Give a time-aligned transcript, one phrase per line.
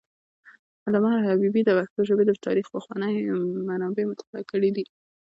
[0.85, 3.13] علامه حبیبي د پښتو ژبې د تاریخ پخواني
[3.69, 4.85] منابع مطالعه کړي دي.